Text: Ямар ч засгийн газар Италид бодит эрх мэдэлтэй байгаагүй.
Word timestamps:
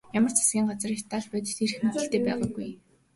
Ямар 0.17 0.31
ч 0.33 0.37
засгийн 0.37 0.65
газар 0.71 0.91
Италид 0.93 1.25
бодит 1.31 1.59
эрх 1.65 1.77
мэдэлтэй 1.83 2.21
байгаагүй. 2.25 2.69